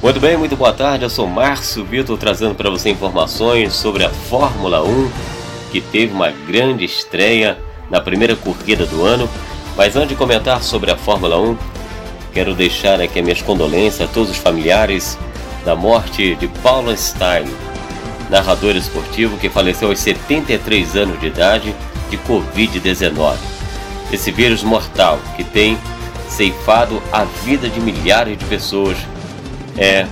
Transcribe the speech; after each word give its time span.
Muito 0.00 0.20
bem, 0.20 0.36
muito 0.36 0.56
boa 0.56 0.72
tarde. 0.72 1.02
Eu 1.02 1.10
sou 1.10 1.26
Márcio 1.26 1.84
Vitor 1.84 2.16
trazendo 2.16 2.54
para 2.54 2.70
você 2.70 2.88
informações 2.88 3.72
sobre 3.72 4.04
a 4.04 4.08
Fórmula 4.08 4.80
1, 4.80 5.10
que 5.72 5.80
teve 5.80 6.12
uma 6.12 6.30
grande 6.30 6.84
estreia 6.84 7.58
na 7.90 8.00
primeira 8.00 8.36
corrida 8.36 8.86
do 8.86 9.04
ano. 9.04 9.28
Mas 9.76 9.96
antes 9.96 10.10
de 10.10 10.14
comentar 10.14 10.62
sobre 10.62 10.92
a 10.92 10.96
Fórmula 10.96 11.40
1, 11.40 11.58
quero 12.32 12.54
deixar 12.54 13.00
aqui 13.00 13.18
as 13.18 13.24
minhas 13.24 13.42
condolências 13.42 14.08
a 14.08 14.12
todos 14.12 14.30
os 14.30 14.36
familiares 14.36 15.18
da 15.64 15.74
morte 15.74 16.36
de 16.36 16.46
Paulo 16.62 16.96
Stein, 16.96 17.52
narrador 18.30 18.76
esportivo 18.76 19.36
que 19.36 19.48
faleceu 19.50 19.88
aos 19.88 19.98
73 19.98 20.94
anos 20.94 21.20
de 21.20 21.26
idade 21.26 21.74
de 22.08 22.16
Covid-19. 22.18 23.36
Esse 24.12 24.30
vírus 24.30 24.62
mortal 24.62 25.18
que 25.36 25.42
tem 25.42 25.76
ceifado 26.28 27.02
a 27.12 27.24
vida 27.24 27.68
de 27.68 27.80
milhares 27.80 28.38
de 28.38 28.44
pessoas 28.44 28.96
é, 29.78 30.06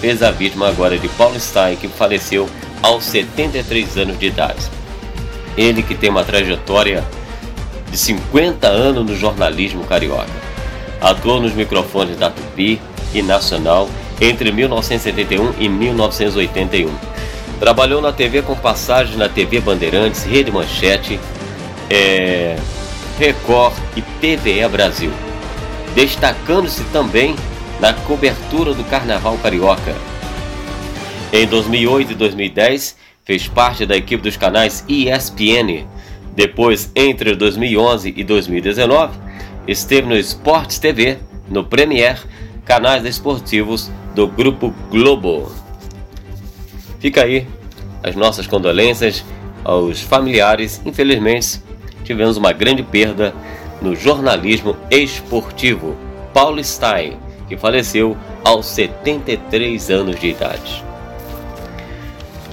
fez 0.00 0.22
a 0.22 0.30
vítima 0.30 0.68
agora 0.68 0.98
de 0.98 1.08
Paulo 1.10 1.38
Stein, 1.38 1.76
que 1.76 1.86
faleceu 1.88 2.48
aos 2.82 3.04
73 3.04 3.98
anos 3.98 4.18
de 4.18 4.26
idade. 4.26 4.66
Ele 5.56 5.82
que 5.82 5.94
tem 5.94 6.08
uma 6.08 6.24
trajetória 6.24 7.04
de 7.90 7.98
50 7.98 8.66
anos 8.66 9.04
no 9.04 9.16
jornalismo 9.16 9.84
carioca. 9.84 10.30
Atuou 11.00 11.40
nos 11.40 11.52
microfones 11.52 12.16
da 12.16 12.30
Tupi 12.30 12.80
e 13.12 13.22
Nacional 13.22 13.88
entre 14.20 14.52
1971 14.52 15.54
e 15.58 15.68
1981. 15.68 16.90
Trabalhou 17.58 18.00
na 18.00 18.12
TV 18.12 18.42
com 18.42 18.54
passagens 18.54 19.16
na 19.16 19.28
TV 19.28 19.60
Bandeirantes, 19.60 20.24
Rede 20.24 20.50
Manchete, 20.50 21.20
é, 21.90 22.56
Record 23.18 23.74
e 23.96 24.02
TVE 24.02 24.66
Brasil, 24.68 25.12
destacando-se 25.94 26.82
também 26.84 27.34
na 27.80 27.94
cobertura 27.94 28.74
do 28.74 28.84
Carnaval 28.84 29.38
Carioca. 29.38 29.94
Em 31.32 31.46
2008 31.46 32.12
e 32.12 32.14
2010, 32.14 32.96
fez 33.24 33.48
parte 33.48 33.86
da 33.86 33.96
equipe 33.96 34.22
dos 34.22 34.36
canais 34.36 34.84
ESPN. 34.86 35.86
Depois, 36.34 36.90
entre 36.94 37.34
2011 37.34 38.12
e 38.14 38.22
2019, 38.22 39.18
esteve 39.66 40.06
no 40.06 40.16
Esportes 40.16 40.78
TV, 40.78 41.18
no 41.48 41.64
Premier, 41.64 42.18
canais 42.64 43.04
esportivos 43.04 43.90
do 44.14 44.28
Grupo 44.28 44.74
Globo. 44.90 45.50
Fica 46.98 47.22
aí 47.22 47.46
as 48.02 48.14
nossas 48.14 48.46
condolências 48.46 49.24
aos 49.64 50.02
familiares. 50.02 50.82
Infelizmente, 50.84 51.62
tivemos 52.04 52.36
uma 52.36 52.52
grande 52.52 52.82
perda 52.82 53.34
no 53.80 53.96
jornalismo 53.96 54.76
esportivo. 54.90 55.96
Paulo 56.34 56.62
Stein 56.62 57.29
que 57.50 57.56
faleceu 57.56 58.16
aos 58.44 58.66
73 58.66 59.90
anos 59.90 60.20
de 60.20 60.28
idade. 60.28 60.84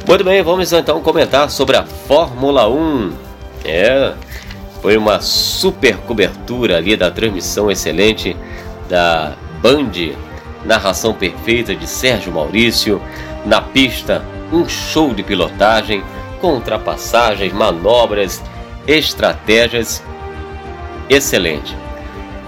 Muito 0.07 0.23
bem, 0.23 0.41
vamos 0.41 0.73
então 0.73 0.99
comentar 1.01 1.51
sobre 1.51 1.77
a 1.77 1.83
Fórmula 1.83 2.67
1. 2.67 3.13
É, 3.63 4.13
foi 4.81 4.97
uma 4.97 5.21
super 5.21 5.97
cobertura 5.97 6.77
ali 6.77 6.97
da 6.97 7.11
transmissão 7.11 7.69
excelente 7.69 8.35
da 8.89 9.35
Band, 9.61 10.15
narração 10.65 11.13
perfeita 11.13 11.75
de 11.75 11.85
Sérgio 11.85 12.33
Maurício, 12.33 12.99
na 13.45 13.61
pista 13.61 14.25
um 14.51 14.67
show 14.67 15.13
de 15.13 15.21
pilotagem, 15.21 16.03
com 16.41 16.53
ultrapassagens, 16.53 17.53
manobras, 17.53 18.41
estratégias 18.87 20.01
excelente. 21.07 21.86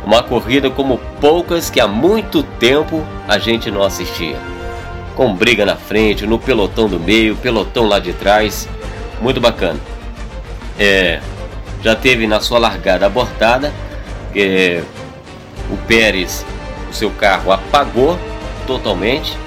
Uma 0.10 0.24
corrida 0.24 0.72
como 0.72 0.98
poucas 1.22 1.70
que 1.70 1.80
há 1.80 1.88
muito 1.88 2.42
tempo 2.42 3.06
a 3.28 3.38
gente 3.38 3.70
não 3.70 3.84
assistia. 3.84 4.38
Com 5.16 5.36
briga 5.36 5.68
na 5.68 5.76
frente, 5.76 6.26
no 6.26 6.40
pelotão 6.40 6.90
do 6.90 7.00
meio, 7.00 7.36
pelotão 7.36 7.86
lá 7.86 8.00
de 8.00 8.12
trás. 8.14 8.68
Muito 9.22 9.40
bacana. 9.40 9.80
É, 10.80 11.20
já 11.84 11.96
teve 11.96 12.26
na 12.26 12.40
sua 12.40 12.58
largada 12.58 13.06
abortada, 13.06 13.72
é, 14.36 14.82
o 15.70 15.78
Pérez, 15.86 16.44
o 16.90 16.94
seu 16.94 17.12
carro 17.12 17.52
apagou 17.52 18.18
totalmente. 18.66 19.38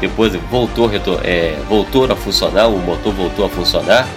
Depois 0.00 0.34
voltou, 0.50 0.90
é, 1.22 1.56
voltou 1.68 2.10
a 2.10 2.16
funcionar, 2.16 2.66
o 2.66 2.78
motor 2.78 3.12
voltou 3.12 3.46
a 3.46 3.48
funcionar, 3.48 4.08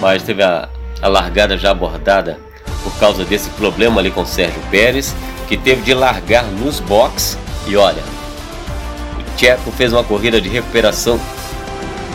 mas 0.00 0.22
teve 0.22 0.42
a, 0.42 0.66
a 1.02 1.08
largada 1.08 1.58
já 1.58 1.72
abordada 1.72 2.38
por 2.82 2.92
causa 2.98 3.24
desse 3.24 3.50
problema 3.50 4.00
ali 4.00 4.10
com 4.10 4.22
o 4.22 4.26
Sérgio 4.26 4.60
Pérez, 4.70 5.14
que 5.48 5.56
teve 5.56 5.82
de 5.82 5.94
largar 5.94 6.44
nos 6.44 6.80
box. 6.80 7.36
E 7.66 7.76
olha, 7.76 8.02
o 9.18 9.36
Tcheco 9.36 9.70
fez 9.70 9.92
uma 9.92 10.04
corrida 10.04 10.40
de 10.40 10.48
recuperação 10.48 11.20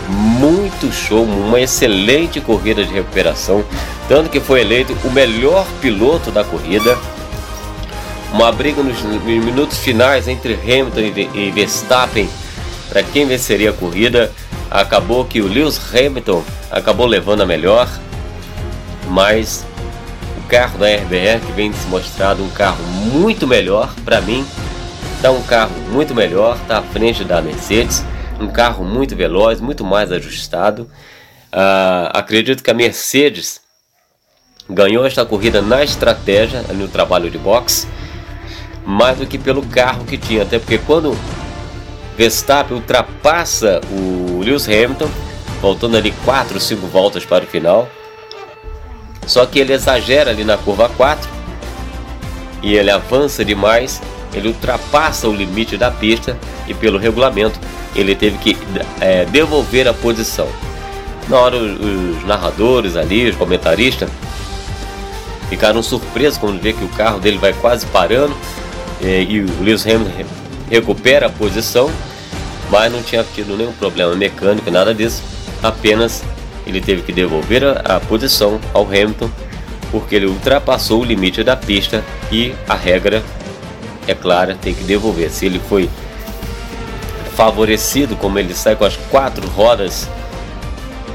muito 0.09 0.91
show, 0.91 1.23
uma 1.23 1.59
excelente 1.59 2.39
corrida 2.39 2.83
de 2.83 2.93
recuperação, 2.93 3.63
tanto 4.07 4.29
que 4.29 4.39
foi 4.39 4.61
eleito 4.61 4.95
o 5.03 5.11
melhor 5.11 5.65
piloto 5.81 6.31
da 6.31 6.43
corrida. 6.43 6.97
Uma 8.31 8.51
briga 8.51 8.83
nos 8.83 9.01
minutos 9.23 9.77
finais 9.79 10.27
entre 10.27 10.53
Hamilton 10.53 10.99
e 11.33 11.51
Verstappen 11.51 12.29
para 12.89 13.01
quem 13.03 13.25
venceria 13.25 13.69
a 13.69 13.73
corrida. 13.73 14.31
Acabou 14.69 15.23
que 15.25 15.41
o 15.41 15.47
Lewis 15.47 15.79
Hamilton 15.93 16.43
acabou 16.69 17.05
levando 17.05 17.41
a 17.41 17.45
melhor, 17.45 17.87
mas 19.07 19.65
carro 20.45 20.77
da 20.77 20.87
RBR 20.87 21.45
que 21.45 21.51
vem 21.51 21.73
se 21.73 21.87
mostrado 21.87 22.43
um 22.43 22.49
carro 22.49 22.83
muito 22.83 23.47
melhor 23.47 23.93
para 24.03 24.21
mim. 24.21 24.45
Tá 25.21 25.31
um 25.31 25.41
carro 25.43 25.75
muito 25.91 26.13
melhor, 26.13 26.57
tá 26.67 26.79
à 26.79 26.81
frente 26.81 27.23
da 27.23 27.41
Mercedes, 27.41 28.03
um 28.39 28.47
carro 28.47 28.83
muito 28.83 29.15
veloz, 29.15 29.59
muito 29.59 29.83
mais 29.83 30.11
ajustado. 30.11 30.89
Uh, 31.53 32.11
acredito 32.13 32.63
que 32.63 32.69
a 32.69 32.73
Mercedes 32.73 33.61
ganhou 34.69 35.05
esta 35.05 35.25
corrida 35.25 35.61
na 35.61 35.83
estratégia, 35.83 36.61
no 36.73 36.87
trabalho 36.87 37.29
de 37.29 37.37
boxe, 37.37 37.87
mais 38.85 39.17
do 39.17 39.25
que 39.25 39.37
pelo 39.37 39.65
carro 39.65 40.05
que 40.05 40.17
tinha, 40.17 40.43
até 40.43 40.59
porque 40.59 40.77
quando 40.77 41.17
Verstappen 42.17 42.77
ultrapassa 42.77 43.81
o 43.91 44.41
Lewis 44.41 44.67
Hamilton, 44.67 45.09
faltando 45.61 45.97
ali 45.97 46.11
4 46.23 46.55
ou 46.55 46.59
5 46.59 46.87
voltas 46.87 47.25
para 47.25 47.43
o 47.43 47.47
final, 47.47 47.89
só 49.27 49.45
que 49.45 49.59
ele 49.59 49.73
exagera 49.73 50.31
ali 50.31 50.43
na 50.43 50.57
curva 50.57 50.89
4 50.89 51.29
e 52.61 52.75
ele 52.75 52.91
avança 52.91 53.43
demais, 53.45 54.01
ele 54.33 54.47
ultrapassa 54.47 55.27
o 55.27 55.33
limite 55.33 55.77
da 55.77 55.91
pista 55.91 56.37
e 56.67 56.73
pelo 56.73 56.97
regulamento 56.97 57.59
ele 57.95 58.15
teve 58.15 58.37
que 58.37 58.57
é, 58.99 59.25
devolver 59.25 59.87
a 59.87 59.93
posição. 59.93 60.47
Na 61.29 61.39
hora 61.39 61.55
os, 61.57 62.23
narradores 62.25 62.95
ali, 62.95 63.29
os 63.29 63.35
comentaristas 63.35 64.09
ficaram 65.49 65.81
surpresos 65.81 66.37
quando 66.37 66.61
vê 66.61 66.73
que 66.73 66.83
o 66.83 66.89
carro 66.89 67.19
dele 67.19 67.37
vai 67.37 67.53
quase 67.53 67.85
parando 67.87 68.35
é, 69.01 69.23
e 69.23 69.41
o 69.41 69.63
Lewis 69.63 69.85
Hamilton 69.85 70.25
recupera 70.69 71.27
a 71.27 71.29
posição, 71.29 71.89
mas 72.69 72.91
não 72.91 73.01
tinha 73.01 73.23
tido 73.23 73.55
nenhum 73.55 73.71
problema 73.73 74.15
mecânico, 74.15 74.69
nada 74.71 74.93
disso, 74.93 75.23
apenas 75.61 76.23
ele 76.65 76.81
teve 76.81 77.01
que 77.01 77.11
devolver 77.11 77.63
a, 77.63 77.95
a 77.95 77.99
posição 77.99 78.59
ao 78.73 78.83
Hamilton 78.83 79.29
porque 79.91 80.15
ele 80.15 80.25
ultrapassou 80.25 81.01
o 81.01 81.05
limite 81.05 81.43
da 81.43 81.55
pista 81.55 82.03
e 82.31 82.53
a 82.67 82.75
regra 82.75 83.23
é 84.07 84.13
clara, 84.13 84.57
tem 84.59 84.73
que 84.73 84.83
devolver. 84.83 85.29
Se 85.29 85.45
ele 85.45 85.59
foi 85.59 85.89
favorecido, 87.35 88.15
como 88.15 88.39
ele 88.39 88.53
sai 88.53 88.75
com 88.75 88.85
as 88.85 88.97
quatro 89.09 89.47
rodas 89.49 90.09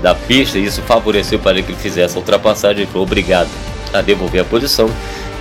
da 0.03 0.15
pista, 0.15 0.59
isso 0.59 0.83
favoreceu 0.83 1.39
para 1.39 1.61
que 1.63 1.73
ele 1.73 1.79
fizesse 1.79 2.17
a 2.17 2.21
ultrapassagem, 2.21 2.83
ele 2.83 2.91
foi 2.91 3.01
obrigado 3.01 3.49
a 3.93 4.01
devolver 4.01 4.41
a 4.41 4.45
posição. 4.45 4.89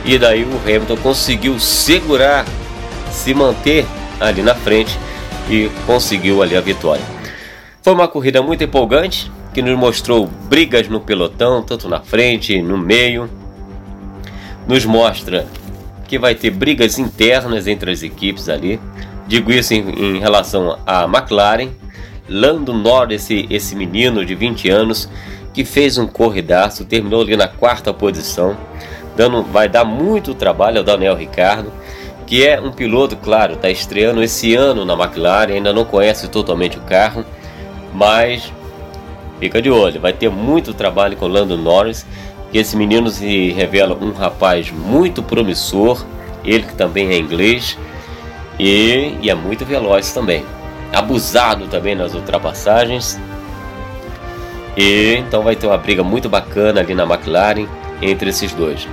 E 0.04 0.18
daí 0.18 0.44
o 0.44 0.60
Hamilton 0.66 0.98
conseguiu 0.98 1.60
segurar, 1.60 2.46
se 3.12 3.34
manter 3.34 3.86
ali 4.20 4.42
na 4.42 4.56
frente 4.56 4.98
e 5.50 5.70
conseguiu 5.86 6.42
ali 6.42 6.56
a 6.56 6.62
vitória. 6.62 7.04
Foi 7.82 7.94
uma 7.94 8.08
corrida 8.08 8.42
muito 8.42 8.64
empolgante, 8.64 9.32
que 9.60 9.64
nos 9.64 9.78
mostrou 9.78 10.26
brigas 10.48 10.88
no 10.88 11.02
pelotão, 11.02 11.62
tanto 11.62 11.90
na 11.90 12.00
frente, 12.00 12.62
no 12.62 12.78
meio. 12.78 13.30
Nos 14.66 14.86
mostra 14.86 15.46
que 16.08 16.18
vai 16.18 16.34
ter 16.34 16.50
brigas 16.50 16.98
internas 16.98 17.68
entre 17.68 17.92
as 17.92 18.02
equipes 18.02 18.48
ali. 18.48 18.80
Digo 19.28 19.52
isso 19.52 19.74
em, 19.74 20.16
em 20.16 20.20
relação 20.20 20.80
à 20.88 21.04
McLaren. 21.04 21.72
Lando 22.30 22.72
Norris, 22.72 23.24
esse, 23.24 23.48
esse 23.50 23.76
menino 23.76 24.26
de 24.26 24.34
20 24.34 24.70
anos, 24.70 25.10
que 25.54 25.66
fez 25.66 25.98
um 25.98 26.08
corridaço, 26.08 26.86
terminou 26.86 27.22
ali 27.22 27.36
na 27.36 27.50
quarta 27.50 27.94
posição. 27.94 28.56
Dando, 29.18 29.44
vai 29.44 29.68
dar 29.68 29.84
muito 29.84 30.34
trabalho 30.34 30.78
ao 30.78 30.86
Daniel 30.86 31.18
Ricardo, 31.18 31.70
que 32.26 32.48
é 32.48 32.62
um 32.62 32.72
piloto, 32.72 33.18
claro, 33.18 33.56
está 33.56 33.70
estreando 33.70 34.24
esse 34.24 34.56
ano 34.56 34.86
na 34.86 34.94
McLaren, 34.94 35.56
ainda 35.56 35.74
não 35.74 35.84
conhece 35.84 36.30
totalmente 36.30 36.78
o 36.78 36.82
carro, 36.82 37.26
mas 37.94 38.54
Fica 39.40 39.62
de 39.62 39.70
olho, 39.72 40.02
vai 40.02 40.12
ter 40.12 40.30
muito 40.30 40.74
trabalho 40.74 41.16
com 41.16 41.28
Lando 41.28 41.58
Norris, 41.58 42.06
que 42.52 42.58
esse 42.58 42.76
menino 42.76 43.10
se 43.10 43.52
revela 43.52 43.98
um 44.00 44.12
rapaz 44.12 44.72
muito 44.72 45.24
promissor, 45.24 46.06
ele 46.44 46.64
que 46.64 46.74
também 46.76 47.10
é 47.10 47.18
inglês 47.18 47.78
e, 48.60 49.18
e 49.22 49.30
é 49.30 49.36
muito 49.36 49.66
veloz 49.66 50.12
também. 50.12 50.44
abusado 50.94 51.68
também 51.68 51.96
nas 51.96 52.14
ultrapassagens. 52.14 53.20
E 54.76 55.16
então 55.16 55.44
vai 55.44 55.56
ter 55.56 55.68
uma 55.68 55.78
briga 55.78 56.04
muito 56.04 56.28
bacana 56.28 56.82
ali 56.82 56.94
na 56.94 57.04
McLaren 57.04 57.68
entre 58.02 58.30
esses 58.30 58.54
dois. 58.54 58.88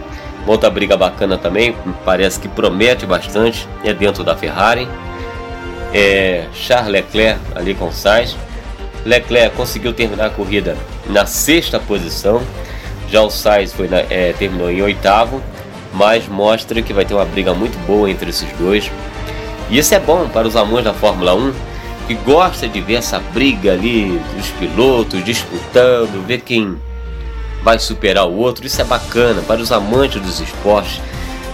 Outra 0.46 0.70
briga 0.70 0.96
bacana 0.96 1.36
também, 1.36 1.74
parece 2.04 2.38
que 2.38 2.48
promete 2.48 3.04
bastante, 3.04 3.66
é 3.82 3.92
dentro 3.92 4.22
da 4.22 4.36
Ferrari. 4.36 4.86
É 5.92 6.46
Charles 6.52 6.92
Leclerc 6.92 7.40
ali 7.54 7.74
com 7.74 7.90
Sainz. 7.90 8.36
Leclerc 9.06 9.56
conseguiu 9.56 9.92
terminar 9.92 10.26
a 10.26 10.30
corrida 10.30 10.76
na 11.08 11.24
sexta 11.24 11.78
posição. 11.78 12.42
Já 13.08 13.22
o 13.22 13.30
Sainz 13.30 13.72
foi 13.72 13.88
na, 13.88 13.98
é, 13.98 14.34
terminou 14.36 14.70
em 14.70 14.82
oitavo, 14.82 15.40
mas 15.94 16.26
mostra 16.28 16.82
que 16.82 16.92
vai 16.92 17.04
ter 17.04 17.14
uma 17.14 17.24
briga 17.24 17.54
muito 17.54 17.78
boa 17.86 18.10
entre 18.10 18.30
esses 18.30 18.50
dois. 18.58 18.90
E 19.70 19.78
isso 19.78 19.94
é 19.94 20.00
bom 20.00 20.28
para 20.28 20.46
os 20.46 20.56
amantes 20.56 20.84
da 20.84 20.94
Fórmula 20.94 21.34
1 21.34 21.52
que 22.08 22.14
gosta 22.14 22.68
de 22.68 22.80
ver 22.80 22.94
essa 22.94 23.18
briga 23.18 23.72
ali 23.72 24.20
dos 24.36 24.48
pilotos 24.50 25.24
disputando, 25.24 26.24
ver 26.26 26.40
quem 26.40 26.76
vai 27.62 27.78
superar 27.78 28.26
o 28.26 28.36
outro. 28.36 28.66
Isso 28.66 28.80
é 28.80 28.84
bacana 28.84 29.40
para 29.42 29.60
os 29.60 29.72
amantes 29.72 30.20
dos 30.20 30.40
esportes 30.40 31.00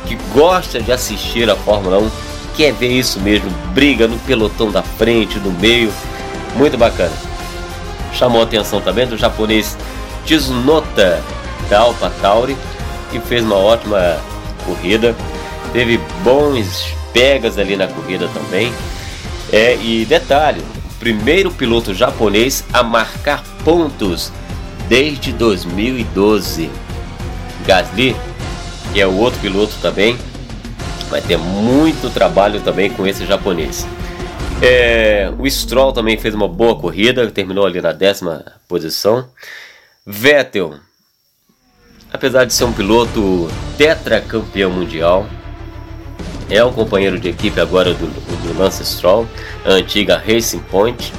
que 0.06 0.16
gosta 0.34 0.80
de 0.80 0.90
assistir 0.90 1.48
a 1.48 1.56
Fórmula 1.56 1.98
1, 1.98 2.10
quer 2.56 2.72
ver 2.72 2.90
isso 2.90 3.20
mesmo, 3.20 3.50
briga 3.72 4.08
no 4.08 4.18
pelotão 4.20 4.70
da 4.70 4.82
frente, 4.82 5.38
no 5.38 5.50
meio, 5.52 5.92
muito 6.56 6.76
bacana. 6.76 7.31
Chamou 8.12 8.40
a 8.40 8.44
atenção 8.44 8.80
também 8.80 9.06
do 9.06 9.16
japonês 9.16 9.76
Tsunota 10.24 11.22
da 11.68 11.80
AlphaTauri, 11.80 12.56
que 13.10 13.18
fez 13.20 13.42
uma 13.42 13.56
ótima 13.56 14.18
corrida, 14.64 15.14
teve 15.72 15.98
bons 16.22 16.94
pegas 17.12 17.58
ali 17.58 17.76
na 17.76 17.86
corrida 17.86 18.28
também. 18.28 18.72
É, 19.52 19.76
e 19.76 20.04
detalhe, 20.04 20.62
primeiro 20.98 21.50
piloto 21.50 21.92
japonês 21.92 22.64
a 22.72 22.82
marcar 22.82 23.42
pontos 23.64 24.32
desde 24.88 25.32
2012. 25.32 26.70
Gasly, 27.66 28.16
que 28.92 29.00
é 29.00 29.06
o 29.06 29.16
outro 29.16 29.38
piloto 29.40 29.74
também, 29.80 30.18
vai 31.08 31.20
ter 31.20 31.38
muito 31.38 32.12
trabalho 32.12 32.60
também 32.60 32.90
com 32.90 33.06
esse 33.06 33.26
japonês. 33.26 33.86
É, 34.64 35.28
o 35.36 35.50
Stroll 35.50 35.92
também 35.92 36.16
fez 36.16 36.36
uma 36.36 36.46
boa 36.46 36.78
corrida, 36.78 37.28
terminou 37.32 37.66
ali 37.66 37.80
na 37.80 37.90
décima 37.90 38.44
posição. 38.68 39.28
Vettel, 40.06 40.74
apesar 42.12 42.44
de 42.44 42.54
ser 42.54 42.62
um 42.62 42.72
piloto 42.72 43.48
tetracampeão 43.76 44.70
mundial, 44.70 45.26
é 46.48 46.62
o 46.62 46.70
companheiro 46.70 47.18
de 47.18 47.28
equipe 47.28 47.60
agora 47.60 47.92
do, 47.92 48.06
do 48.06 48.56
Lance 48.56 48.84
Stroll, 48.84 49.26
a 49.64 49.70
antiga 49.70 50.16
Racing 50.16 50.60
Point, 50.60 51.12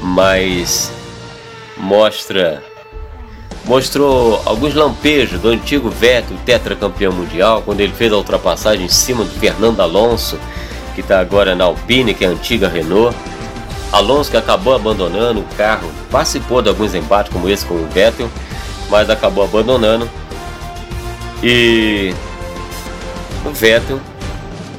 mas 0.00 0.92
mostra 1.76 2.62
mostrou 3.64 4.40
alguns 4.44 4.74
lampejos 4.74 5.40
do 5.40 5.48
antigo 5.48 5.90
Vettel, 5.90 6.36
tetracampeão 6.44 7.12
mundial, 7.12 7.62
quando 7.62 7.80
ele 7.80 7.92
fez 7.92 8.12
a 8.12 8.16
ultrapassagem 8.16 8.84
em 8.84 8.90
cima 8.90 9.24
do 9.24 9.30
Fernando 9.30 9.80
Alonso, 9.80 10.38
que 10.94 11.00
está 11.00 11.20
agora 11.20 11.54
na 11.54 11.64
Alpine, 11.64 12.14
que 12.14 12.24
é 12.24 12.28
a 12.28 12.30
antiga 12.30 12.68
Renault. 12.68 13.16
Alonso 13.92 14.30
que 14.30 14.36
acabou 14.36 14.74
abandonando 14.74 15.40
o 15.40 15.56
carro, 15.56 15.88
participou 16.10 16.60
de 16.60 16.68
alguns 16.68 16.94
embates 16.94 17.32
como 17.32 17.48
esse 17.48 17.64
com 17.64 17.74
o 17.74 17.86
Vettel, 17.86 18.28
mas 18.90 19.08
acabou 19.08 19.44
abandonando. 19.44 20.10
E 21.42 22.12
o 23.44 23.50
Vettel, 23.50 24.00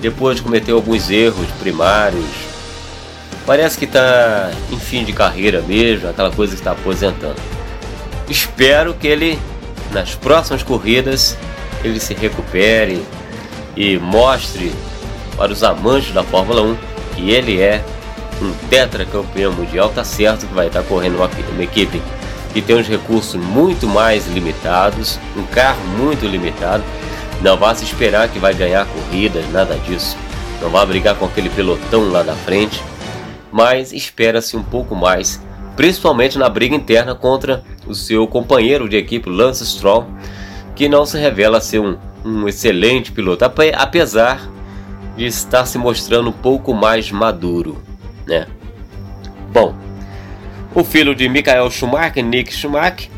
depois 0.02 0.38
de 0.38 0.42
cometer 0.42 0.72
alguns 0.72 1.10
erros 1.10 1.48
primários, 1.60 2.46
Parece 3.46 3.78
que 3.78 3.86
está 3.86 4.52
em 4.72 4.80
fim 4.80 5.04
de 5.04 5.14
carreira 5.14 5.62
mesmo, 5.62 6.10
aquela 6.10 6.32
coisa 6.32 6.54
que 6.54 6.60
está 6.60 6.72
aposentando. 6.72 7.36
Espero 8.28 8.96
que 8.96 9.08
ele, 9.08 9.40
nas 9.92 10.16
próximas 10.16 10.64
corridas, 10.64 11.38
ele 11.84 12.00
se 12.00 12.16
recupere 12.16 13.06
e 13.76 14.00
mostre 14.00 14.74
para 15.38 15.52
os 15.52 15.64
amantes 15.64 16.14
da 16.14 16.24
Fórmula 16.24 16.62
1 16.62 16.78
que 17.16 17.32
ele 17.32 17.62
é 17.62 17.84
um 18.42 18.52
tetracampeão 18.70 19.54
mundial. 19.54 19.90
Tá 19.90 20.04
certo 20.04 20.46
que 20.46 20.54
vai 20.54 20.68
estar 20.68 20.84
correndo 20.84 21.16
uma, 21.16 21.30
uma 21.52 21.64
equipe 21.64 22.02
que 22.54 22.62
tem 22.62 22.76
uns 22.76 22.88
recursos 22.88 23.36
muito 23.36 23.88
mais 23.88 24.28
limitados, 24.28 25.20
um 25.36 25.44
carro 25.44 25.82
muito 25.98 26.26
limitado. 26.26 26.84
Não 27.42 27.58
vá 27.58 27.76
se 27.76 27.84
esperar 27.84 28.30
que 28.30 28.40
vai 28.40 28.54
ganhar 28.54 28.86
corridas, 28.86 29.50
nada 29.52 29.76
disso. 29.80 30.18
Não 30.62 30.70
vá 30.70 30.86
brigar 30.86 31.16
com 31.16 31.26
aquele 31.26 31.50
pelotão 31.50 32.10
lá 32.10 32.24
da 32.24 32.34
frente 32.34 32.82
mas 33.56 33.94
espera-se 33.94 34.58
um 34.58 34.64
pouco 34.64 34.94
mais, 34.94 35.42
principalmente 35.78 36.38
na 36.38 36.50
briga 36.50 36.76
interna 36.76 37.16
contra 37.16 37.64
o 37.88 37.96
seu 37.96 38.28
companheiro 38.28 38.90
de 38.90 38.98
equipe 38.98 39.30
Lance 39.30 39.66
Stroll, 39.66 40.06
que 40.76 40.90
não 40.90 41.06
se 41.06 41.18
revela 41.18 41.62
ser 41.62 41.80
um, 41.80 41.98
um 42.26 42.50
excelente 42.50 43.14
piloto, 43.14 43.46
apesar 43.46 44.42
de 45.16 45.26
estar 45.26 45.66
se 45.66 45.78
mostrando 45.78 46.30
um 46.30 46.34
pouco 46.34 46.74
mais 46.74 47.12
maduro, 47.12 47.82
né? 48.28 48.48
Bom, 49.52 49.74
o 50.74 50.84
filho 50.84 51.16
de 51.16 51.30
Michael 51.30 51.70
Schumacher, 51.72 52.24
Nick 52.24 52.54
Schumacher, 52.54 53.10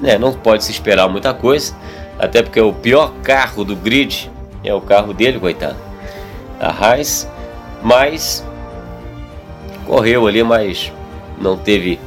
né, 0.00 0.18
não 0.18 0.32
pode 0.32 0.64
se 0.64 0.72
esperar 0.72 1.08
muita 1.08 1.32
coisa, 1.32 1.74
até 2.18 2.42
porque 2.42 2.60
o 2.60 2.72
pior 2.72 3.12
carro 3.22 3.64
do 3.64 3.76
grid 3.76 4.30
é 4.64 4.74
o 4.74 4.80
carro 4.80 5.14
dele, 5.14 5.38
coitado, 5.38 5.76
a 6.58 6.70
Haas, 6.70 7.30
mas 7.82 8.44
correu 9.86 10.26
ali, 10.26 10.42
mas 10.42 10.92
não 11.38 11.56
teve 11.56 12.00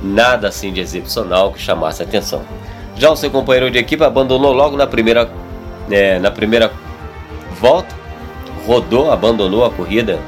nada 0.00 0.48
assim 0.48 0.72
de 0.72 0.80
excepcional 0.80 1.52
que 1.52 1.60
chamasse 1.60 2.02
atenção. 2.02 2.42
Já 2.96 3.10
o 3.10 3.16
seu 3.16 3.30
companheiro 3.30 3.70
de 3.70 3.78
equipe 3.78 4.04
abandonou 4.04 4.52
logo 4.52 4.76
na 4.76 4.86
primeira, 4.86 5.28
é, 5.90 6.18
na 6.18 6.30
primeira 6.30 6.70
volta, 7.58 7.94
rodou, 8.66 9.10
abandonou 9.10 9.64
a 9.64 9.70
corrida. 9.70 10.20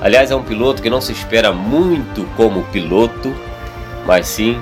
Aliás, 0.00 0.30
é 0.30 0.36
um 0.36 0.42
piloto 0.42 0.82
que 0.82 0.90
não 0.90 1.00
se 1.00 1.12
espera 1.12 1.52
muito 1.52 2.24
como 2.36 2.62
piloto, 2.64 3.34
mas 4.06 4.26
sim 4.26 4.60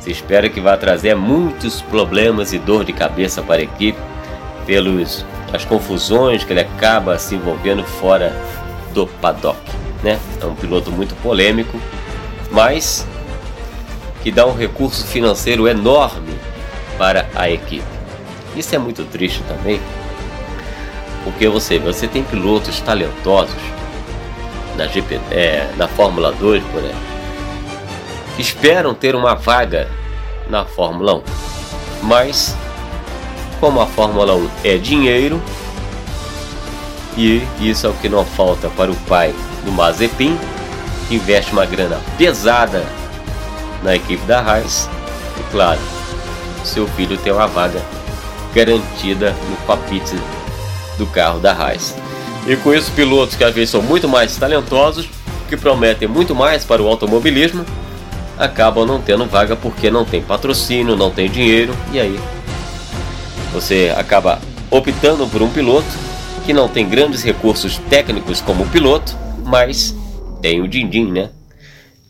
se 0.00 0.10
espera 0.10 0.48
que 0.48 0.60
vai 0.60 0.78
trazer 0.78 1.14
muitos 1.14 1.82
problemas 1.82 2.52
e 2.52 2.58
dor 2.58 2.84
de 2.84 2.92
cabeça 2.92 3.42
para 3.42 3.60
a 3.60 3.64
equipe 3.64 3.98
pelos 4.64 5.26
as 5.52 5.64
confusões 5.64 6.44
que 6.44 6.52
ele 6.52 6.60
acaba 6.60 7.18
se 7.18 7.34
envolvendo 7.34 7.84
fora 7.84 8.34
do 8.94 9.06
paddock 9.06 9.58
né? 10.02 10.18
É 10.40 10.46
um 10.46 10.54
piloto 10.54 10.90
muito 10.90 11.14
polêmico, 11.16 11.78
mas 12.50 13.06
que 14.22 14.30
dá 14.30 14.46
um 14.46 14.54
recurso 14.54 15.06
financeiro 15.06 15.68
enorme 15.68 16.34
para 16.98 17.28
a 17.34 17.50
equipe. 17.50 17.84
Isso 18.56 18.74
é 18.74 18.78
muito 18.78 19.04
triste 19.04 19.42
também, 19.48 19.80
porque 21.24 21.48
você, 21.48 21.78
você 21.78 22.08
tem 22.08 22.22
pilotos 22.22 22.80
talentosos 22.80 23.56
na, 24.76 24.86
GP, 24.86 25.20
é, 25.30 25.68
Fórmula 25.96 26.32
2, 26.32 26.62
por 26.64 26.78
exemplo, 26.78 26.98
que 28.36 28.42
esperam 28.42 28.94
ter 28.94 29.14
uma 29.14 29.34
vaga 29.34 29.88
na 30.48 30.64
Fórmula 30.64 31.16
1, 31.16 31.22
mas 32.02 32.56
como 33.60 33.80
a 33.80 33.86
Fórmula 33.86 34.34
1 34.34 34.50
é 34.64 34.76
dinheiro, 34.78 35.40
e 37.16 37.42
isso 37.60 37.86
é 37.86 37.90
o 37.90 37.94
que 37.94 38.08
não 38.08 38.24
falta 38.24 38.70
para 38.70 38.90
o 38.90 38.96
pai 39.06 39.34
do 39.64 39.72
Mazepin, 39.72 40.38
que 41.08 41.16
investe 41.16 41.52
uma 41.52 41.66
grana 41.66 42.00
pesada 42.16 42.84
na 43.82 43.96
equipe 43.96 44.24
da 44.24 44.40
Haas. 44.40 44.88
E 45.38 45.50
claro, 45.50 45.80
seu 46.64 46.86
filho 46.88 47.18
tem 47.18 47.32
uma 47.32 47.46
vaga 47.46 47.82
garantida 48.54 49.34
no 49.48 49.56
cockpit 49.66 50.14
do 51.00 51.06
carro 51.06 51.40
da 51.40 51.52
Haas. 51.52 51.96
E 52.46 52.54
com 52.56 52.72
isso, 52.72 52.92
pilotos 52.92 53.34
que 53.34 53.44
às 53.44 53.54
vezes 53.54 53.70
são 53.70 53.82
muito 53.82 54.08
mais 54.08 54.36
talentosos, 54.36 55.08
que 55.48 55.56
prometem 55.56 56.06
muito 56.06 56.34
mais 56.34 56.64
para 56.64 56.80
o 56.80 56.86
automobilismo, 56.86 57.64
acabam 58.38 58.86
não 58.86 59.00
tendo 59.00 59.26
vaga 59.26 59.56
porque 59.56 59.90
não 59.90 60.04
tem 60.04 60.22
patrocínio, 60.22 60.96
não 60.96 61.10
tem 61.10 61.28
dinheiro, 61.28 61.74
e 61.92 61.98
aí 61.98 62.18
você 63.52 63.92
acaba 63.96 64.40
optando 64.70 65.26
por 65.26 65.42
um 65.42 65.50
piloto 65.50 65.88
que 66.46 66.52
não 66.52 66.68
tem 66.68 66.88
grandes 66.88 67.22
recursos 67.22 67.78
técnicos 67.90 68.40
como 68.40 68.66
piloto, 68.68 69.16
mas 69.44 69.94
tem 70.40 70.60
o 70.60 70.68
din-din, 70.68 71.10
né? 71.10 71.30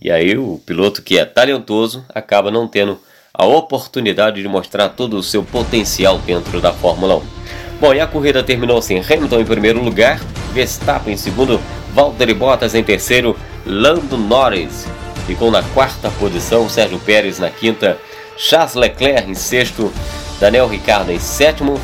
E 0.00 0.10
aí 0.10 0.36
o 0.36 0.60
piloto 0.64 1.02
que 1.02 1.18
é 1.18 1.24
talentoso 1.24 2.04
acaba 2.14 2.50
não 2.50 2.68
tendo 2.68 2.98
a 3.32 3.44
oportunidade 3.44 4.42
de 4.42 4.48
mostrar 4.48 4.90
todo 4.90 5.16
o 5.16 5.22
seu 5.22 5.42
potencial 5.42 6.18
dentro 6.18 6.60
da 6.60 6.72
Fórmula 6.72 7.16
1. 7.16 7.39
Bom, 7.80 7.94
e 7.94 8.00
a 8.00 8.06
corrida 8.06 8.42
terminou 8.42 8.78
assim: 8.78 8.98
Hamilton 9.00 9.40
em 9.40 9.44
primeiro 9.44 9.82
lugar, 9.82 10.20
Verstappen 10.52 11.14
em 11.14 11.16
segundo, 11.16 11.60
Valtteri 11.94 12.34
Bottas 12.34 12.74
em 12.74 12.84
terceiro, 12.84 13.36
Lando 13.64 14.16
Norris 14.16 14.86
ficou 15.26 15.50
na 15.50 15.62
quarta 15.62 16.10
posição, 16.18 16.68
Sérgio 16.68 16.98
Pérez 16.98 17.38
na 17.38 17.50
quinta, 17.50 17.98
Charles 18.36 18.74
Leclerc 18.74 19.30
em 19.30 19.34
sexto, 19.34 19.92
Daniel 20.40 20.66
Ricciardo 20.66 21.12
em 21.12 21.18
sétimo, 21.18 21.80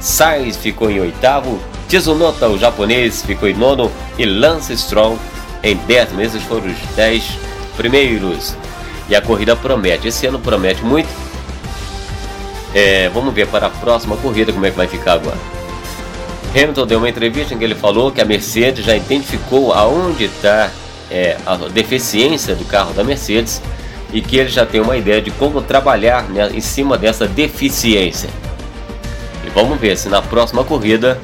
Sainz 0.00 0.56
ficou 0.56 0.90
em 0.90 1.00
oitavo, 1.00 1.60
Tsunoda, 1.88 2.48
o 2.48 2.58
japonês, 2.58 3.22
ficou 3.22 3.48
em 3.48 3.54
nono 3.54 3.90
e 4.18 4.26
Lance 4.26 4.76
Stroll 4.76 5.18
em 5.62 5.74
10 5.74 6.12
meses 6.12 6.42
foram 6.42 6.66
os 6.66 6.78
10 6.94 7.24
primeiros. 7.76 8.54
E 9.08 9.16
a 9.16 9.22
corrida 9.22 9.56
promete. 9.56 10.08
Esse 10.08 10.26
ano 10.26 10.38
promete 10.38 10.84
muito. 10.84 11.08
É, 12.74 13.08
vamos 13.08 13.32
ver 13.34 13.46
para 13.46 13.66
a 13.66 13.70
próxima 13.70 14.16
corrida 14.16 14.52
como 14.52 14.66
é 14.66 14.70
que 14.70 14.76
vai 14.76 14.86
ficar 14.86 15.14
agora. 15.14 15.38
Hamilton 16.54 16.86
deu 16.86 16.98
uma 16.98 17.08
entrevista 17.08 17.54
em 17.54 17.58
que 17.58 17.64
ele 17.64 17.74
falou 17.74 18.10
que 18.10 18.20
a 18.20 18.24
Mercedes 18.24 18.84
já 18.84 18.96
identificou 18.96 19.72
aonde 19.72 20.24
está 20.24 20.70
é, 21.10 21.36
a 21.46 21.56
deficiência 21.56 22.54
do 22.54 22.64
carro 22.64 22.92
da 22.92 23.04
Mercedes 23.04 23.62
e 24.12 24.20
que 24.20 24.38
ele 24.38 24.48
já 24.48 24.64
tem 24.64 24.80
uma 24.80 24.96
ideia 24.96 25.20
de 25.20 25.30
como 25.30 25.60
trabalhar 25.60 26.24
né, 26.24 26.50
em 26.52 26.60
cima 26.60 26.96
dessa 26.96 27.26
deficiência. 27.26 28.30
E 29.46 29.50
vamos 29.50 29.78
ver 29.78 29.96
se 29.96 30.08
na 30.08 30.22
próxima 30.22 30.64
corrida 30.64 31.20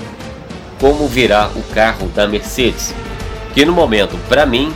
como 0.79 1.09
virá 1.09 1.51
o 1.55 1.63
carro 1.75 2.09
da 2.09 2.27
Mercedes. 2.27 2.95
Que 3.55 3.65
no 3.65 3.73
momento, 3.73 4.19
para 4.29 4.45
mim, 4.45 4.75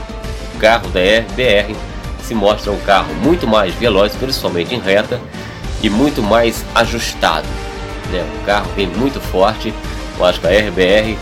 o 0.55 0.59
carro 0.59 0.89
da 0.89 1.01
RBR 1.01 1.75
se 2.23 2.35
mostra 2.35 2.73
um 2.73 2.79
carro 2.81 3.13
muito 3.15 3.47
mais 3.47 3.75
veloz, 3.75 4.15
principalmente 4.15 4.75
em 4.75 4.79
reta, 4.79 5.21
e 5.83 5.91
muito 5.91 6.23
mais 6.23 6.65
ajustado. 6.75 7.47
Né? 8.11 8.25
O 8.41 8.45
carro 8.45 8.71
vem 8.75 8.87
muito 8.87 9.21
forte. 9.21 9.73
Eu 10.19 10.25
acho 10.25 10.41
que 10.41 10.47
a 10.47 10.51
RBR 10.51 11.17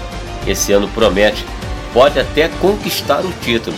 esse 0.47 0.73
ano 0.73 0.89
promete, 0.89 1.45
pode 1.93 2.19
até 2.19 2.49
conquistar 2.61 3.25
o 3.25 3.33
título, 3.41 3.77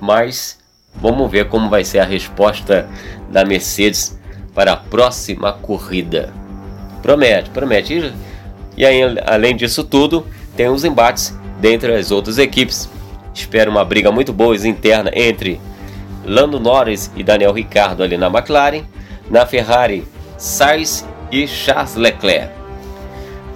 mas 0.00 0.58
vamos 0.94 1.30
ver 1.30 1.48
como 1.48 1.70
vai 1.70 1.84
ser 1.84 2.00
a 2.00 2.04
resposta 2.04 2.88
da 3.30 3.44
Mercedes 3.44 4.18
para 4.54 4.72
a 4.72 4.76
próxima 4.76 5.52
corrida. 5.52 6.32
Promete, 7.02 7.50
promete. 7.50 8.12
E 8.76 8.84
aí, 8.84 9.00
além 9.26 9.54
disso 9.54 9.84
tudo, 9.84 10.26
tem 10.56 10.68
os 10.68 10.84
embates 10.84 11.36
dentre 11.60 11.94
as 11.94 12.10
outras 12.10 12.38
equipes. 12.38 12.88
Espero 13.32 13.70
uma 13.70 13.84
briga 13.84 14.10
muito 14.10 14.32
boa 14.32 14.56
interna 14.66 15.10
entre 15.14 15.60
Lando 16.24 16.58
Norris 16.58 17.10
e 17.16 17.22
Daniel 17.22 17.52
Ricciardo 17.52 18.02
ali 18.02 18.16
na 18.16 18.26
McLaren. 18.26 18.82
Na 19.30 19.46
Ferrari, 19.46 20.04
Sainz 20.38 21.04
e 21.30 21.46
Charles 21.46 21.96
Leclerc. 21.96 22.52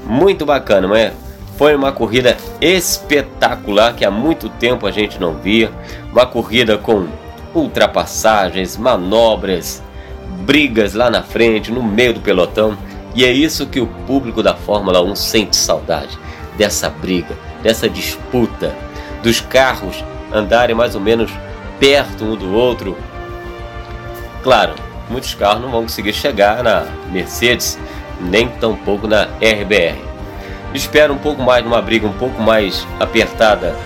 Muito 0.05 0.45
bacana, 0.45 0.89
não 0.89 0.97
é? 0.97 1.13
Foi 1.57 1.75
uma 1.77 1.93
corrida 1.93 2.37
espetacular 2.61 3.95
que 3.95 4.05
há 4.05 4.11
muito 4.11 4.49
tempo 4.49 4.87
a 4.87 4.91
gente 4.91 5.21
não 5.21 5.35
via. 5.35 5.71
Uma 6.11 6.27
corrida 6.27 6.77
com 6.77 7.07
ultrapassagens, 7.55 8.77
manobras, 8.77 9.83
brigas 10.41 10.95
lá 10.95 11.09
na 11.09 11.23
frente, 11.23 11.71
no 11.71 11.83
meio 11.83 12.15
do 12.15 12.21
pelotão. 12.21 12.77
E 13.15 13.25
é 13.25 13.31
isso 13.31 13.67
que 13.67 13.81
o 13.81 13.87
público 13.87 14.43
da 14.43 14.55
Fórmula 14.55 15.01
1 15.03 15.15
sente 15.15 15.57
saudade 15.57 16.19
dessa 16.57 16.89
briga, 16.89 17.37
dessa 17.63 17.89
disputa, 17.89 18.75
dos 19.23 19.41
carros 19.41 20.03
andarem 20.33 20.75
mais 20.75 20.95
ou 20.95 21.01
menos 21.01 21.31
perto 21.79 22.25
um 22.25 22.37
do 22.37 22.53
outro. 22.53 22.97
Claro, 24.43 24.75
muitos 25.13 25.35
carros 25.35 25.63
não 25.63 25.71
vão 25.71 25.83
conseguir 25.83 26.13
chegar 26.13 26.63
na 26.63 26.87
Mercedes, 27.11 27.79
nem 28.21 28.49
tampouco 28.49 29.07
na 29.07 29.25
RBR. 29.41 29.99
Espero 30.75 31.13
um 31.13 31.19
pouco 31.19 31.43
mais 31.43 31.63
numa 31.63 31.83
briga 31.83 32.07
um 32.07 32.13
pouco 32.13 32.41
mais 32.41 32.87
apertada 32.99 33.77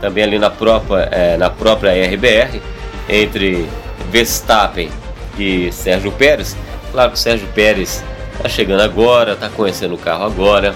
também 0.00 0.24
ali 0.24 0.38
na 0.38 0.50
própria, 0.50 1.08
é, 1.12 1.36
na 1.36 1.48
própria 1.48 1.92
RBR 1.92 2.60
entre 3.08 3.68
Verstappen 4.10 4.90
e 5.38 5.70
Sérgio 5.70 6.10
Pérez. 6.10 6.56
Claro 6.90 7.10
que 7.10 7.16
o 7.16 7.18
Sérgio 7.18 7.46
Pérez 7.54 8.02
está 8.34 8.48
chegando 8.48 8.82
agora, 8.82 9.32
está 9.32 9.48
conhecendo 9.48 9.94
o 9.94 9.98
carro 9.98 10.24
agora, 10.24 10.74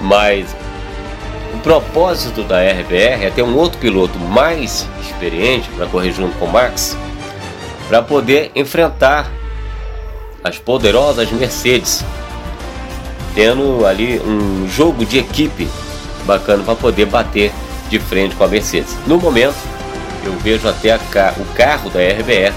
mas 0.00 0.54
o 1.52 1.58
propósito 1.58 2.44
da 2.44 2.60
RBR 2.60 3.24
é 3.24 3.32
ter 3.34 3.42
um 3.42 3.56
outro 3.56 3.78
piloto 3.78 4.18
mais 4.18 4.88
experiente 5.02 5.68
para 5.70 5.86
correr 5.86 6.12
junto 6.12 6.36
com 6.38 6.44
o 6.44 6.52
Max 6.52 6.96
para 7.88 8.02
poder 8.02 8.50
enfrentar 8.54 9.30
as 10.42 10.58
poderosas 10.58 11.30
Mercedes, 11.30 12.04
tendo 13.34 13.86
ali 13.86 14.20
um 14.20 14.68
jogo 14.68 15.04
de 15.04 15.18
equipe 15.18 15.68
bacana 16.26 16.62
para 16.62 16.74
poder 16.74 17.06
bater 17.06 17.52
de 17.88 17.98
frente 17.98 18.34
com 18.36 18.44
a 18.44 18.48
Mercedes. 18.48 18.96
No 19.06 19.18
momento, 19.18 19.56
eu 20.24 20.32
vejo 20.38 20.68
até 20.68 20.96
o 20.96 21.44
carro 21.54 21.90
da 21.90 22.00
RBR 22.00 22.54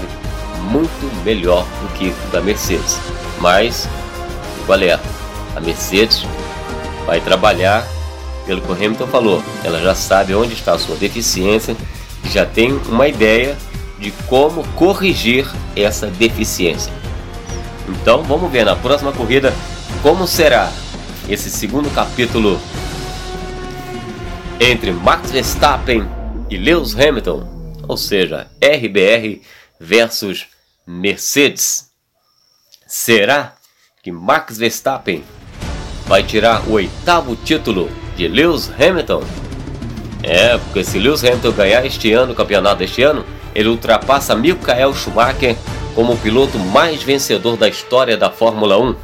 muito 0.70 1.24
melhor 1.24 1.64
do 1.82 1.88
que 1.94 2.08
o 2.08 2.30
da 2.30 2.40
Mercedes. 2.40 2.98
Mas, 3.40 3.88
qual 4.66 4.80
é? 4.80 4.98
A 5.54 5.60
Mercedes 5.60 6.24
vai 7.06 7.20
trabalhar 7.20 7.86
pelo 8.46 8.60
que 8.60 8.70
o 8.70 8.74
Hamilton 8.74 9.06
falou. 9.06 9.42
Ela 9.64 9.80
já 9.80 9.94
sabe 9.94 10.34
onde 10.34 10.54
está 10.54 10.72
a 10.72 10.78
sua 10.78 10.96
deficiência 10.96 11.76
já 12.28 12.44
tem 12.44 12.72
uma 12.88 13.08
ideia 13.08 13.56
de 13.98 14.10
como 14.28 14.66
corrigir 14.74 15.46
essa 15.74 16.06
deficiência. 16.06 16.92
Então 17.88 18.22
vamos 18.22 18.50
ver 18.50 18.64
na 18.64 18.76
próxima 18.76 19.12
corrida 19.12 19.52
como 20.02 20.26
será 20.26 20.70
esse 21.28 21.50
segundo 21.50 21.92
capítulo 21.94 22.60
entre 24.60 24.92
Max 24.92 25.30
Verstappen 25.30 26.06
e 26.50 26.56
Lewis 26.56 26.94
Hamilton, 26.94 27.74
ou 27.86 27.96
seja, 27.96 28.48
RBR 28.62 29.40
versus 29.78 30.46
Mercedes. 30.86 31.90
Será 32.86 33.54
que 34.02 34.10
Max 34.10 34.58
Verstappen 34.58 35.22
vai 36.06 36.22
tirar 36.22 36.66
o 36.66 36.72
oitavo 36.72 37.36
título 37.36 37.90
de 38.16 38.26
Lewis 38.26 38.70
Hamilton? 38.70 39.22
É, 40.22 40.58
porque 40.58 40.82
se 40.82 40.98
Lewis 40.98 41.22
Hamilton 41.22 41.52
ganhar 41.52 41.86
este 41.86 42.12
ano, 42.12 42.32
o 42.32 42.34
campeonato 42.34 42.76
deste 42.76 43.02
ano, 43.02 43.24
ele 43.54 43.68
ultrapassa 43.68 44.34
Michael 44.34 44.94
Schumacher 44.94 45.56
como 45.94 46.12
o 46.12 46.16
piloto 46.16 46.58
mais 46.58 47.02
vencedor 47.02 47.56
da 47.56 47.68
história 47.68 48.16
da 48.16 48.30
Fórmula 48.30 48.78
1, 48.78 48.94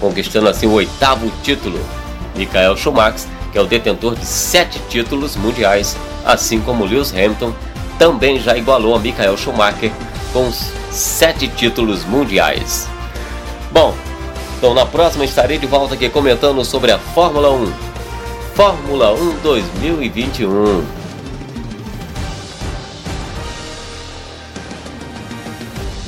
conquistando 0.00 0.48
assim 0.48 0.66
o 0.66 0.72
oitavo 0.72 1.32
título. 1.42 1.80
Michael 2.36 2.76
Schumacher, 2.76 3.28
que 3.50 3.58
é 3.58 3.60
o 3.60 3.66
detentor 3.66 4.14
de 4.14 4.24
sete 4.24 4.78
títulos 4.88 5.36
mundiais, 5.36 5.96
assim 6.24 6.60
como 6.60 6.84
Lewis 6.84 7.12
Hamilton, 7.12 7.52
também 7.98 8.40
já 8.40 8.56
igualou 8.56 8.94
a 8.94 8.98
Michael 8.98 9.36
Schumacher 9.36 9.92
com 10.32 10.50
sete 10.90 11.48
títulos 11.48 12.04
mundiais. 12.04 12.88
Bom, 13.70 13.94
então 14.58 14.74
na 14.74 14.86
próxima 14.86 15.24
estarei 15.24 15.58
de 15.58 15.66
volta 15.66 15.94
aqui 15.94 16.08
comentando 16.08 16.64
sobre 16.64 16.92
a 16.92 16.98
Fórmula 16.98 17.50
1. 17.50 17.72
Fórmula 18.54 19.12
1 19.12 19.38
2021. 19.42 21.01